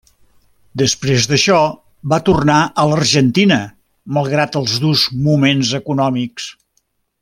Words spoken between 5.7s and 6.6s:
econòmics.